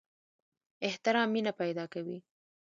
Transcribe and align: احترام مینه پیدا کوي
احترام 0.87 1.27
مینه 1.33 1.51
پیدا 1.61 1.85
کوي 1.93 2.17